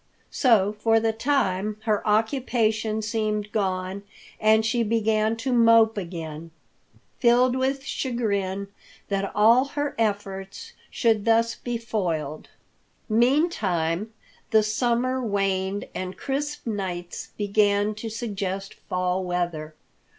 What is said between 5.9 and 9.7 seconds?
again, filled with chagrin that all